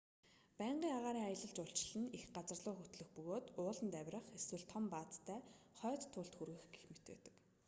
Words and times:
байнгын 0.59 0.95
агаарын 0.97 1.27
аялал 1.27 1.53
жуулчлал 1.55 1.99
нь 2.03 2.13
их 2.17 2.23
газарлуу 2.35 2.75
хөтлөх 2.77 3.09
бөгөөд 3.15 3.45
ууланд 3.61 3.93
авирах 3.99 4.25
эсвэл 4.37 4.63
том 4.71 4.83
баазтай 4.93 5.39
хойд 5.79 6.01
туйлд 6.13 6.33
хүрэх 6.35 6.61
гэх 6.73 6.83
мэт 6.91 7.03
байдаг 7.09 7.33